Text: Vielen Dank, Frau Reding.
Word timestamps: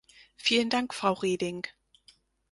Vielen 0.35 0.71
Dank, 0.71 0.95
Frau 0.95 1.13
Reding. 1.13 1.67